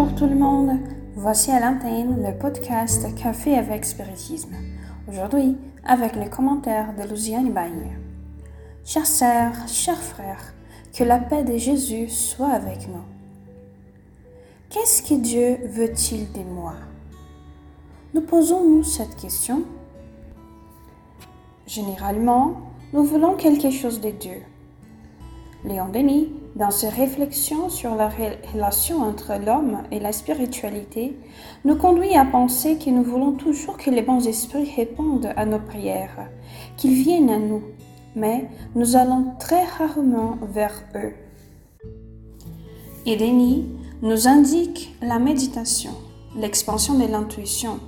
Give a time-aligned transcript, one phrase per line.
[0.00, 0.78] Bonjour tout le monde,
[1.14, 4.56] voici à l'antenne le podcast Café avec Spiritisme.
[5.06, 7.98] Aujourd'hui, avec les commentaires de Luciane Bagne.
[8.82, 10.54] Chères sœurs, chers frères,
[10.96, 13.04] que la paix de Jésus soit avec nous.
[14.70, 16.76] Qu'est-ce que Dieu veut-il de moi?
[18.14, 19.64] Nous posons-nous cette question
[21.66, 22.54] Généralement,
[22.94, 24.40] nous voulons quelque chose de Dieu.
[25.64, 31.16] Léon Denis, dans ses réflexions sur la relation entre l'homme et la spiritualité,
[31.66, 35.58] nous conduit à penser que nous voulons toujours que les bons esprits répondent à nos
[35.58, 36.30] prières,
[36.78, 37.62] qu'ils viennent à nous,
[38.16, 41.12] mais nous allons très rarement vers eux.
[43.04, 43.66] Et Denis
[44.00, 45.92] nous indique la méditation,
[46.36, 47.80] l'expansion de l'intuition,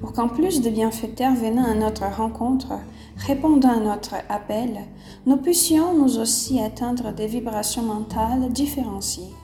[0.00, 2.72] pour qu'en plus de bienfaiteurs venant à notre rencontre,
[3.16, 4.80] répondant à notre appel,
[5.26, 9.34] nous puissions nous aussi atteindre des vibrations mentales différenciées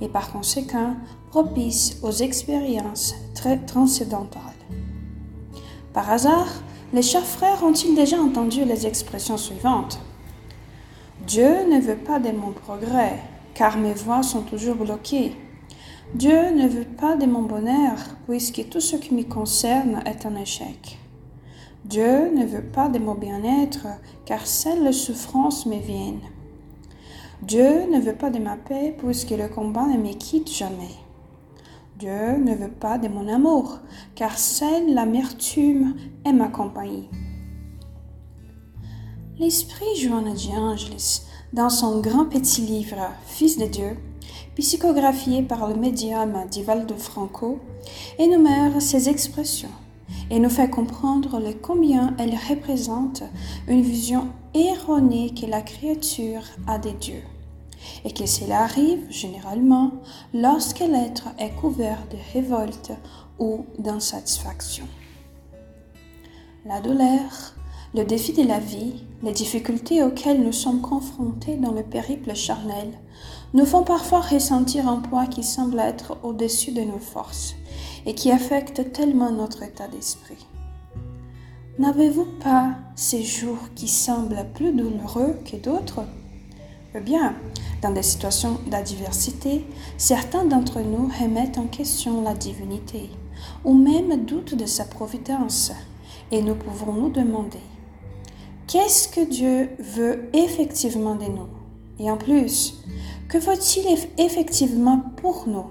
[0.00, 0.96] et par conséquent
[1.30, 4.42] propices aux expériences très transcendantales.
[5.92, 6.48] Par hasard,
[6.92, 10.00] les chers frères ont-ils déjà entendu les expressions suivantes
[11.26, 13.20] Dieu ne veut pas de mon progrès,
[13.54, 15.36] car mes voies sont toujours bloquées.
[16.14, 20.34] Dieu ne veut pas de mon bonheur, puisque tout ce qui me concerne est un
[20.34, 20.98] échec.
[21.84, 23.86] Dieu ne veut pas de mon bien-être,
[24.24, 26.28] car seules souffrances me viennent.
[27.42, 30.96] Dieu ne veut pas de ma paix, puisque le combat ne me quitte jamais.
[32.00, 33.78] Dieu ne veut pas de mon amour,
[34.16, 35.94] car seule l'amertume
[36.24, 37.08] est ma compagnie.
[39.38, 41.22] L'esprit Joanna de Angelis,
[41.52, 43.96] dans son grand petit livre Fils de Dieu,
[44.60, 47.60] psychographié par le médium Divaldo Franco,
[48.18, 49.70] énumère ces expressions
[50.30, 53.22] et nous fait comprendre le combien elles représentent
[53.68, 57.22] une vision erronée que la créature a des dieux,
[58.04, 59.92] et que cela arrive généralement
[60.34, 62.92] lorsque l'être est couvert de révolte
[63.38, 64.84] ou d'insatisfaction.
[66.66, 67.54] La douleur,
[67.94, 72.92] le défi de la vie, les difficultés auxquelles nous sommes confrontés dans le périple charnel
[73.52, 77.56] nous font parfois ressentir un poids qui semble être au-dessus de nos forces
[78.06, 80.46] et qui affecte tellement notre état d'esprit.
[81.78, 86.04] N'avez-vous pas ces jours qui semblent plus douloureux que d'autres?
[86.94, 87.34] Eh bien,
[87.82, 89.64] dans des situations d'adversité,
[89.96, 93.10] certains d'entre nous remettent en question la divinité
[93.64, 95.72] ou même doutent de sa providence
[96.30, 97.60] et nous pouvons nous demander
[98.66, 101.48] qu'est-ce que Dieu veut effectivement de nous?
[101.98, 102.82] Et en plus,
[103.30, 103.86] que veut-il
[104.18, 105.66] effectivement pour nous?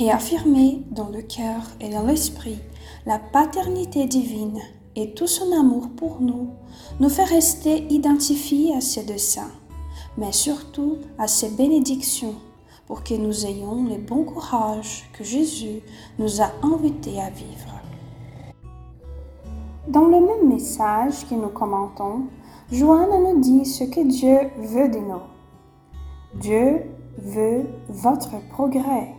[0.00, 2.58] Et affirmer dans le cœur et dans l'esprit
[3.04, 4.58] la paternité divine
[4.96, 6.48] et tout son amour pour nous,
[6.98, 9.50] nous fait rester identifiés à ses desseins,
[10.16, 12.36] mais surtout à ses bénédictions,
[12.86, 15.82] pour que nous ayons le bon courage que Jésus
[16.18, 17.80] nous a invités à vivre.
[19.88, 22.22] Dans le même message que nous commentons,
[22.70, 25.41] Joanne nous dit ce que Dieu veut de nous.
[26.34, 26.82] Dieu
[27.18, 29.14] veut votre progrès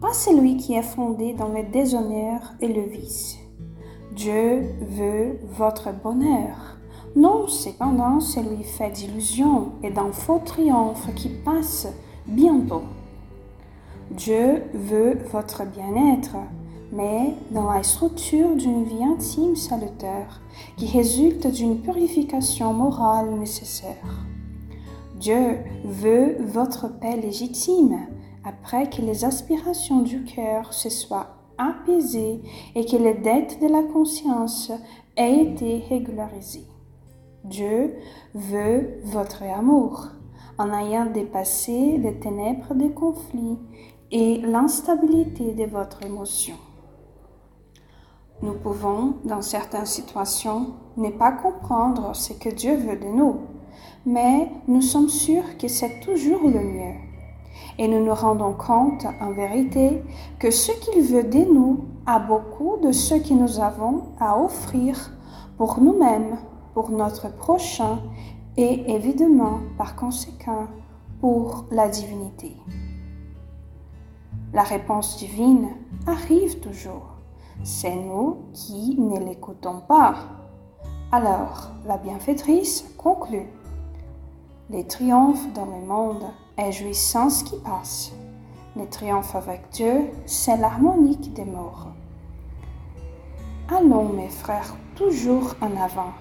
[0.00, 3.38] pas celui qui est fondé dans le déshonneur et le vice.
[4.12, 6.78] Dieu veut votre bonheur,
[7.16, 11.88] non cependant celui fait d'illusions et d'un faux triomphe qui passe
[12.26, 12.82] bientôt.
[14.10, 16.36] Dieu veut votre bien-être,
[16.92, 20.40] mais dans la structure d'une vie intime salutaire
[20.76, 24.27] qui résulte d'une purification morale nécessaire.
[25.18, 28.06] Dieu veut votre paix légitime,
[28.44, 32.40] après que les aspirations du cœur se soient apaisées
[32.76, 34.70] et que les dettes de la conscience
[35.16, 36.68] aient été régularisées.
[37.44, 37.96] Dieu
[38.34, 40.06] veut votre amour
[40.56, 43.58] en ayant dépassé les ténèbres des conflits
[44.12, 46.54] et l'instabilité de votre émotion.
[48.40, 53.40] Nous pouvons, dans certaines situations, ne pas comprendre ce que Dieu veut de nous,
[54.06, 57.08] mais nous sommes sûrs que c'est toujours le mieux
[57.78, 60.02] et nous nous rendons compte en vérité
[60.38, 65.12] que ce qu'il veut de nous a beaucoup de ce que nous avons à offrir
[65.56, 66.38] pour nous-mêmes,
[66.74, 68.00] pour notre prochain
[68.56, 70.66] et évidemment par conséquent
[71.20, 72.56] pour la divinité.
[74.52, 75.68] La réponse divine
[76.06, 77.14] arrive toujours.
[77.62, 80.14] C'est nous qui ne l'écoutons pas.
[81.12, 83.48] Alors, la bienfaitrice conclut.
[84.70, 86.24] Les triomphes dans le monde
[86.58, 88.12] et jouissance qui passe.
[88.76, 91.88] Le triomphe avec Dieu, c'est l'harmonique des morts.
[93.74, 96.12] Allons, mes frères, toujours en avant,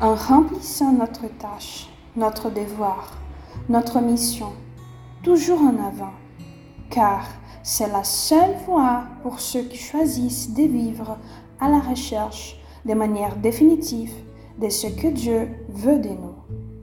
[0.00, 3.16] en remplissant notre tâche, notre devoir,
[3.68, 4.50] notre mission,
[5.22, 6.14] toujours en avant,
[6.90, 7.24] car
[7.66, 11.16] C'est la seule voie pour ceux qui choisissent de vivre
[11.58, 14.12] à la recherche de manière définitive
[14.60, 16.73] de ce que Dieu veut de nous.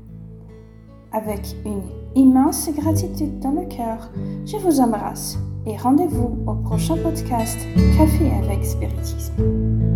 [1.14, 1.82] Avec une
[2.16, 4.10] immense gratitude dans le cœur,
[4.46, 7.60] je vous embrasse et rendez-vous au prochain podcast
[7.98, 9.91] Café avec Spiritisme.